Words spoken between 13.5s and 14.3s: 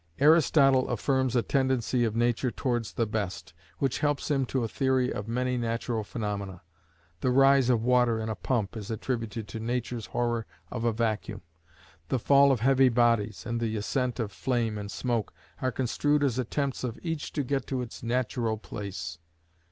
the ascent